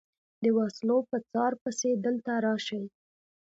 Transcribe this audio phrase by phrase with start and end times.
[0.43, 2.83] د وسلو په څار پسې دلته راشي.